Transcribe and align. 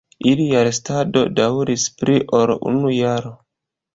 Ilia 0.29 0.61
restado 0.67 1.21
daŭris 1.41 1.85
pli 1.99 2.17
ol 2.39 2.55
unu 2.71 2.95
jaro. 2.97 3.35